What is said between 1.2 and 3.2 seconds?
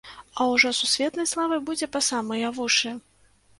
славы будзе па самыя вушы.